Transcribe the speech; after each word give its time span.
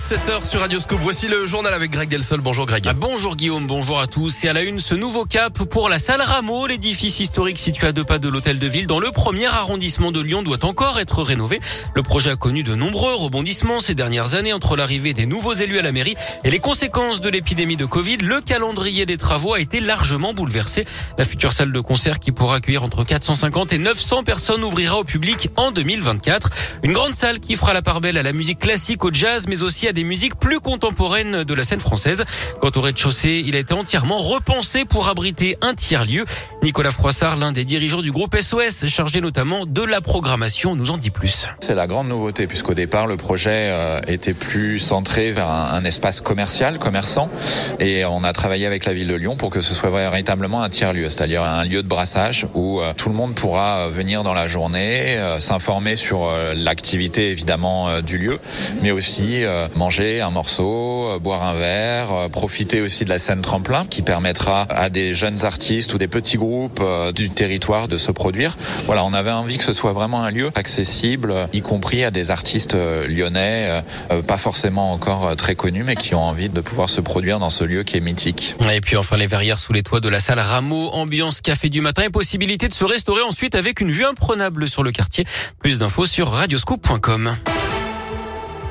7h 0.00 0.46
sur 0.46 0.60
Radioscope. 0.60 0.98
Voici 1.02 1.28
le 1.28 1.46
journal 1.46 1.74
avec 1.74 1.90
Greg 1.90 2.08
Delsol. 2.08 2.40
Bonjour 2.40 2.64
Greg. 2.64 2.84
Ah, 2.88 2.94
bonjour 2.94 3.36
Guillaume, 3.36 3.66
bonjour 3.66 4.00
à 4.00 4.06
tous. 4.06 4.44
Et 4.44 4.48
à 4.48 4.54
la 4.54 4.62
une, 4.62 4.80
ce 4.80 4.94
nouveau 4.94 5.26
cap 5.26 5.62
pour 5.64 5.90
la 5.90 5.98
salle 5.98 6.22
Rameau, 6.22 6.66
l'édifice 6.66 7.20
historique 7.20 7.58
situé 7.58 7.86
à 7.86 7.92
deux 7.92 8.02
pas 8.02 8.18
de 8.18 8.26
l'hôtel 8.28 8.58
de 8.58 8.66
ville 8.66 8.86
dans 8.86 8.98
le 8.98 9.10
premier 9.10 9.46
arrondissement 9.46 10.10
de 10.10 10.20
Lyon 10.20 10.42
doit 10.42 10.64
encore 10.64 10.98
être 10.98 11.22
rénové. 11.22 11.60
Le 11.94 12.02
projet 12.02 12.30
a 12.30 12.36
connu 12.36 12.62
de 12.62 12.74
nombreux 12.74 13.14
rebondissements 13.14 13.78
ces 13.78 13.94
dernières 13.94 14.34
années 14.34 14.54
entre 14.54 14.74
l'arrivée 14.74 15.12
des 15.12 15.26
nouveaux 15.26 15.52
élus 15.52 15.78
à 15.78 15.82
la 15.82 15.92
mairie 15.92 16.16
et 16.44 16.50
les 16.50 16.60
conséquences 16.60 17.20
de 17.20 17.28
l'épidémie 17.28 17.76
de 17.76 17.84
Covid. 17.84 18.16
Le 18.18 18.40
calendrier 18.40 19.04
des 19.04 19.18
travaux 19.18 19.52
a 19.52 19.60
été 19.60 19.80
largement 19.80 20.32
bouleversé. 20.32 20.86
La 21.18 21.26
future 21.26 21.52
salle 21.52 21.72
de 21.72 21.80
concert 21.80 22.18
qui 22.18 22.32
pourra 22.32 22.56
accueillir 22.56 22.82
entre 22.82 23.04
450 23.04 23.74
et 23.74 23.78
900 23.78 24.24
personnes 24.24 24.64
ouvrira 24.64 24.98
au 24.98 25.04
public 25.04 25.50
en 25.56 25.72
2024. 25.72 26.48
Une 26.84 26.92
grande 26.92 27.14
salle 27.14 27.38
qui 27.38 27.54
fera 27.54 27.74
la 27.74 27.82
part 27.82 28.00
belle 28.00 28.16
à 28.16 28.22
la 28.22 28.32
musique 28.32 28.60
classique, 28.60 29.04
au 29.04 29.12
jazz, 29.12 29.44
mais 29.46 29.62
aussi 29.62 29.86
à 29.86 29.89
des 29.92 30.04
musiques 30.04 30.34
plus 30.36 30.60
contemporaines 30.60 31.44
de 31.44 31.54
la 31.54 31.64
scène 31.64 31.80
française. 31.80 32.24
Quant 32.60 32.70
au 32.74 32.80
rez-de-chaussée, 32.80 33.42
il 33.46 33.56
a 33.56 33.58
été 33.58 33.74
entièrement 33.74 34.18
repensé 34.18 34.84
pour 34.84 35.08
abriter 35.08 35.56
un 35.60 35.74
tiers-lieu. 35.74 36.24
Nicolas 36.62 36.90
Froissart, 36.90 37.36
l'un 37.36 37.52
des 37.52 37.64
dirigeants 37.64 38.02
du 38.02 38.12
groupe 38.12 38.36
SOS, 38.36 38.86
chargé 38.86 39.20
notamment 39.20 39.66
de 39.66 39.82
la 39.82 40.00
programmation, 40.00 40.76
nous 40.76 40.90
en 40.90 40.98
dit 40.98 41.10
plus. 41.10 41.48
C'est 41.60 41.74
la 41.74 41.86
grande 41.86 42.08
nouveauté 42.08 42.46
puisqu'au 42.46 42.74
départ 42.74 43.06
le 43.06 43.16
projet 43.16 43.68
euh, 43.70 44.00
était 44.06 44.34
plus 44.34 44.78
centré 44.78 45.32
vers 45.32 45.48
un, 45.48 45.84
espace 45.84 46.20
commercial, 46.20 46.78
commerçant, 46.78 47.30
et 47.78 48.04
on 48.04 48.22
a 48.22 48.32
travaillé 48.32 48.66
avec 48.66 48.84
la 48.84 48.92
ville 48.92 49.08
de 49.08 49.14
Lyon 49.14 49.36
pour 49.36 49.50
que 49.50 49.62
ce 49.62 49.74
soit 49.74 49.90
véritablement 49.90 50.62
un 50.62 50.68
tiers-lieu, 50.68 51.08
c'est-à-dire 51.08 51.42
un 51.42 51.64
lieu 51.64 51.82
de 51.82 51.88
brassage 51.88 52.46
où 52.54 52.80
euh, 52.80 52.92
tout 52.96 53.08
le 53.08 53.14
monde 53.14 53.34
pourra 53.34 53.88
venir 53.88 54.22
dans 54.22 54.34
la 54.34 54.46
journée, 54.46 55.16
euh, 55.16 55.40
s'informer 55.40 55.96
sur 55.96 56.30
l'activité 56.54 57.30
évidemment 57.30 58.00
du 58.02 58.18
lieu, 58.18 58.38
mais 58.82 58.90
aussi 58.90 59.44
euh, 59.44 59.68
manger 59.80 60.20
un 60.20 60.28
morceau, 60.28 61.08
euh, 61.08 61.18
boire 61.18 61.42
un 61.42 61.54
verre, 61.54 62.12
euh, 62.12 62.28
profiter 62.28 62.82
aussi 62.82 63.06
de 63.06 63.08
la 63.08 63.18
scène 63.18 63.40
tremplin 63.40 63.86
qui 63.88 64.02
permettra 64.02 64.66
à 64.68 64.90
des 64.90 65.14
jeunes 65.14 65.46
artistes 65.46 65.94
ou 65.94 65.98
des 65.98 66.06
petits 66.06 66.36
groupes 66.36 66.84
du 67.14 67.30
territoire 67.30 67.88
de 67.88 67.96
se 67.96 68.12
produire. 68.12 68.58
Voilà, 68.84 69.04
on 69.04 69.14
avait 69.14 69.30
envie 69.30 69.56
que 69.56 69.64
ce 69.64 69.72
soit 69.72 69.94
vraiment 69.94 70.22
un 70.22 70.30
lieu 70.30 70.50
accessible, 70.54 71.48
y 71.54 71.62
compris 71.62 72.04
à 72.04 72.10
des 72.10 72.30
artistes 72.30 72.76
lyonnais, 73.08 73.82
pas 74.26 74.36
forcément 74.36 74.92
encore 74.92 75.34
très 75.36 75.54
connus, 75.54 75.84
mais 75.84 75.96
qui 75.96 76.14
ont 76.14 76.22
envie 76.22 76.48
de 76.48 76.60
pouvoir 76.60 76.90
se 76.90 77.00
produire 77.00 77.38
dans 77.38 77.50
ce 77.50 77.64
lieu 77.64 77.82
qui 77.82 77.96
est 77.96 78.00
mythique. 78.00 78.54
Et 78.70 78.80
puis 78.80 78.96
enfin 78.96 79.16
les 79.16 79.26
verrières 79.26 79.58
sous 79.58 79.72
les 79.72 79.82
toits 79.82 80.00
de 80.00 80.08
la 80.08 80.20
salle 80.20 80.40
Rameau, 80.40 80.90
ambiance 80.90 81.40
café 81.40 81.68
du 81.68 81.80
matin 81.80 82.02
et 82.02 82.10
possibilité 82.10 82.68
de 82.68 82.74
se 82.74 82.84
restaurer 82.84 83.22
ensuite 83.22 83.54
avec 83.54 83.80
une 83.80 83.90
vue 83.90 84.04
imprenable 84.04 84.68
sur 84.68 84.82
le 84.82 84.92
quartier. 84.92 85.24
Plus 85.60 85.78
d'infos 85.78 86.06
sur 86.06 86.30
radioscoop.com. 86.30 87.36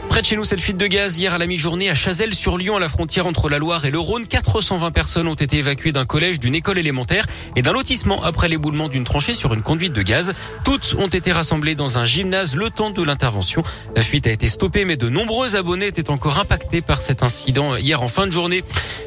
Près 0.10 0.22
de 0.22 0.26
chez 0.26 0.36
nous, 0.36 0.44
cette 0.44 0.60
fuite 0.60 0.78
de 0.78 0.88
gaz 0.88 1.20
hier 1.20 1.36
à 1.36 1.38
la 1.38 1.46
mi-journée 1.46 1.88
à 1.88 1.94
Chazelles-sur-Lyon, 1.94 2.76
à 2.76 2.80
la 2.80 2.90
frontière 2.90 3.28
entre 3.28 3.48
la 3.48 3.60
Loire 3.60 3.86
et 3.86 3.92
le 3.92 4.00
Rhône. 4.00 4.26
420 4.26 4.90
personnes 4.90 5.28
ont 5.28 5.36
été 5.36 5.58
évacuées 5.58 5.92
d'un 5.92 6.06
collège, 6.06 6.40
d'une 6.40 6.56
école 6.56 6.80
élémentaire 6.80 7.28
et 7.56 7.62
d'un 7.62 7.74
lotissement 7.74 8.24
après 8.24 8.48
l'éboulement 8.48 8.90
d'une 8.90 9.04
tranchée 9.04 9.36
sur 9.36 9.54
une 9.54 9.62
conduite 9.62 9.94
de 9.94 10.02
gaz. 10.02 10.34
Toutes 10.66 10.96
ont 10.98 11.08
été 11.08 11.32
rassemblées 11.32 11.76
dans 11.76 12.00
un 12.00 12.06
gymnase 12.06 12.56
le 12.56 12.72
temps 12.72 12.90
de 12.90 13.04
l'intervention. 13.04 13.62
La 13.96 14.02
fuite 14.02 14.26
a 14.26 14.32
été 14.32 14.48
stoppée, 14.48 14.84
mais 14.84 14.98
de 14.98 15.10
nombreux 15.10 15.56
abonnés 15.56 15.88
étaient 15.88 16.10
encore 16.10 16.40
impactés 16.40 16.82
par 16.82 17.04
cet 17.04 17.22
incident 17.22 17.76
hier 17.76 18.02
en 18.02 18.08
fin 18.08 18.26
de 18.26 18.32
journée. 18.32 18.64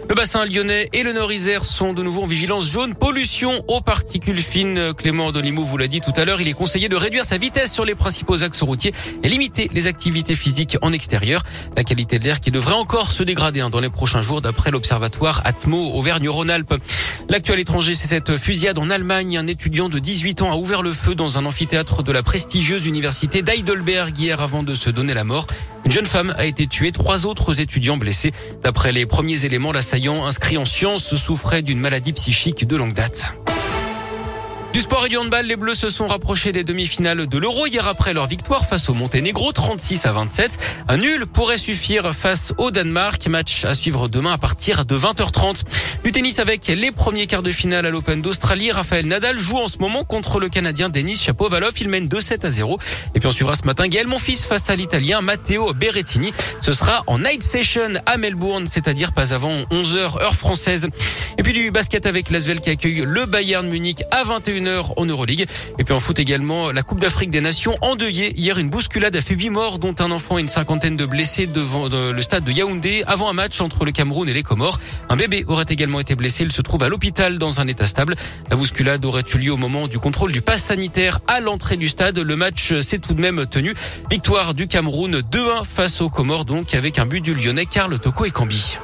Le 0.09 0.15
bassin 0.15 0.45
lyonnais 0.47 0.89
et 0.93 1.03
le 1.03 1.13
Nord-Isère 1.13 1.65
sont 1.65 1.95
de 1.95 2.03
nouveau 2.03 2.23
en 2.23 2.27
vigilance 2.27 2.71
jaune. 2.71 2.95
Pollution 2.95 3.65
aux 3.67 3.81
particules 3.81 4.39
fines. 4.39 4.95
Clément 4.95 5.33
Donimo 5.33 5.65
vous 5.65 5.79
l'a 5.79 5.89
dit 5.89 6.01
tout 6.01 6.13
à 6.17 6.25
l'heure, 6.25 6.41
il 6.41 6.49
est 6.49 6.53
conseillé 6.53 6.89
de 6.89 6.97
réduire 6.97 7.25
sa 7.25 7.39
vitesse 7.39 7.73
sur 7.73 7.85
les 7.85 7.95
principaux 7.95 8.45
axes 8.45 8.63
routiers 8.63 8.93
et 9.23 9.29
limiter 9.29 9.69
les 9.75 9.89
activités 9.89 10.37
physiques 10.37 10.77
en 10.81 10.92
extérieur. 10.93 11.43
La 11.77 11.85
qualité 11.85 12.19
de 12.19 12.25
l'air 12.25 12.41
qui 12.41 12.51
devrait 12.51 12.75
encore 12.75 13.11
se 13.11 13.23
dégrader 13.23 13.61
hein, 13.61 13.71
dans 13.71 13.81
les 13.81 13.91
prochains 13.91 14.23
jours 14.23 14.41
d'après 14.41 14.71
l'observatoire 14.71 15.43
Atmo 15.45 15.93
Auvergne-Rhône-Alpes. 15.95 16.75
L'actuel 17.29 17.61
étranger, 17.61 17.95
c'est 17.95 18.09
cette 18.09 18.37
fusillade 18.37 18.79
en 18.79 18.91
Allemagne. 18.91 19.39
Un 19.39 19.47
étudiant 19.47 19.89
de 19.89 19.99
18 19.99 20.43
ans 20.43 20.53
a 20.53 20.57
ouvert 20.57 20.83
le 20.83 20.93
feu 20.93 21.15
dans 21.15 21.39
un 21.39 21.45
amphithéâtre 21.45 22.03
de 22.03 22.13
la 22.13 22.23
prestigieuse 22.23 22.87
université 22.87 23.43
d'Heidelberg 23.43 24.19
hier 24.19 24.41
avant 24.41 24.63
de 24.63 24.75
se 24.75 24.91
donner 24.91 25.15
la 25.15 25.25
mort. 25.25 25.47
Une 25.85 25.93
jeune 25.93 26.07
femme 26.07 26.35
a 26.37 26.45
été 26.45 26.67
tuée, 26.67 26.93
trois 26.93 27.27
autres 27.27 27.61
étudiants 27.61 27.97
blessés. 27.97 28.33
D'après 28.63 28.93
les 28.93 29.07
premiers 29.07 29.45
éléments, 29.45 29.73
l'assaillant 29.73 30.25
inscrit 30.25 30.59
en 30.59 30.65
sciences 30.65 31.15
souffrait 31.15 31.63
d'une 31.63 31.81
maladie 31.81 32.13
psychique 32.13 32.67
de 32.67 32.77
longue 32.77 32.95
date. 32.95 33.35
Du 34.73 34.81
sport 34.81 35.05
et 35.05 35.11
du 35.11 35.19
handball, 35.19 35.45
les 35.45 35.57
Bleus 35.57 35.75
se 35.75 35.91
sont 35.91 36.07
rapprochés 36.07 36.51
des 36.51 36.65
demi-finales 36.65 37.27
de 37.27 37.39
l'Euro 37.39 37.67
hier 37.67 37.87
après 37.87 38.15
leur 38.15 38.27
victoire 38.27 38.65
face 38.65 38.89
au 38.89 38.95
Monténégro 38.95 39.53
36 39.53 40.07
à 40.07 40.13
27. 40.13 40.59
Un 40.89 40.97
nul 40.97 41.27
pourrait 41.27 41.59
suffire 41.59 42.15
face 42.15 42.55
au 42.57 42.71
Danemark. 42.71 43.27
Match 43.27 43.67
à 43.67 43.75
suivre 43.75 44.09
demain 44.09 44.33
à 44.33 44.39
partir 44.39 44.87
de 44.87 44.97
20h30. 44.97 45.65
Du 46.05 46.11
tennis 46.11 46.39
avec 46.39 46.69
les 46.69 46.91
premiers 46.91 47.27
quarts 47.27 47.43
de 47.43 47.51
finale 47.51 47.85
à 47.85 47.91
l'Open 47.91 48.23
d'Australie. 48.23 48.73
Raphaël 48.73 49.07
Nadal 49.07 49.39
joue 49.39 49.59
en 49.59 49.69
ce 49.69 49.77
moment 49.77 50.05
contre 50.05 50.41
le 50.41 50.49
Canadien 50.49 50.89
Denis 50.89 51.17
Chapovalov. 51.17 51.75
Il 51.79 51.91
mène 51.91 52.09
2-7 52.09 52.47
à 52.47 52.51
0. 52.51 52.79
Et 53.15 53.21
puis 53.21 53.29
on 53.29 53.33
suivra 53.33 53.55
ce 53.57 53.65
matin 53.65 53.89
Gaël 53.89 54.07
Monfils 54.07 54.39
face 54.39 54.71
à 54.71 54.77
l'Italien 54.77 55.21
Matteo 55.21 55.75
Berrettini. 55.75 56.33
Ce 56.63 56.73
sera 56.73 57.03
en 57.09 57.19
night 57.19 57.43
session 57.43 57.93
à 58.07 58.17
Melbourne, 58.17 58.67
c'est-à-dire 58.67 59.13
pas 59.13 59.35
avant 59.35 59.65
11h 59.71 60.23
heure 60.23 60.35
française. 60.35 60.89
Et 61.37 61.43
puis 61.43 61.53
du 61.53 61.71
basket 61.71 62.07
avec 62.07 62.31
l'Asvel 62.31 62.63
qui 62.63 62.71
accueille 62.71 63.05
le 63.07 63.27
Bayern 63.27 63.69
Munich 63.69 64.03
à 64.11 64.25
21h 64.25 64.62
en 64.97 65.05
Euroleague. 65.05 65.47
Et 65.79 65.85
puis 65.85 65.95
en 65.95 66.01
foot 66.01 66.19
également, 66.19 66.71
la 66.71 66.83
Coupe 66.83 67.01
d'Afrique 67.01 67.31
des 67.31 67.41
Nations 67.41 67.77
endeuillée. 67.81 68.33
Hier, 68.39 68.59
une 68.59 68.71
bousculade 68.71 69.15
a 69.17 69.21
fait 69.21 69.35
8 69.35 69.51
morts, 69.51 69.79
dont 69.79 69.95
un 69.99 70.11
enfant 70.11 70.39
et 70.39 70.41
une 70.41 70.49
cinquantaine 70.49 70.97
de 70.97 71.07
blessés 71.07 71.47
devant 71.47 71.89
euh, 71.93 72.13
le 72.13 72.23
stade 72.23 72.45
de 72.45 72.53
Yaoundé 72.53 73.03
avant 73.07 73.31
un 73.31 73.33
match 73.33 73.61
entre 73.61 73.85
le 73.85 73.93
Cameroun 73.93 74.29
et 74.29 74.35
les 74.35 74.43
Comores. 74.43 74.81
Un 75.09 75.17
bébé 75.17 75.45
aurait 75.49 75.67
également 75.69 76.01
été 76.01 76.15
blessé. 76.15 76.45
Il 76.45 76.53
se 76.53 76.63
trouve 76.63 76.83
à 76.83 76.89
l'hôpital 76.89 77.39
dans 77.39 77.61
un 77.61 77.69
état 77.69 77.87
stable. 77.87 78.17
La 78.51 78.57
bousculade 78.57 79.05
aurait 79.05 79.25
eu 79.35 79.39
lieu 79.39 79.53
au 79.53 79.57
moment 79.57 79.89
du 79.89 79.99
contrôle 79.99 80.33
du 80.33 80.43
pass 80.43 80.63
sanitaire 80.63 81.21
à 81.27 81.41
l'entrée 81.41 81.77
du 81.77 81.89
stade. 81.89 82.19
Le 82.19 82.37
match 82.37 82.75
s'est 82.81 82.99
tout 82.99 83.15
de 83.15 83.21
même 83.21 83.47
tenu. 83.47 83.75
Victoire 84.11 84.55
du 84.55 84.69
Cameroun 84.69 85.21
2-1 85.21 85.65
face 85.65 86.01
aux 86.01 86.11
Comores, 86.11 86.45
donc 86.45 86.75
avec 86.75 86.99
un 86.99 87.07
but 87.07 87.21
du 87.21 87.35
Lyonnais 87.35 87.67
Karl 87.67 87.99
Toko 87.99 88.25
et 88.25 88.31
Cambi. 88.31 88.79